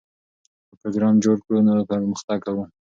[0.67, 2.63] که پروګرام جوړ کړو نو پرمختګ کوو.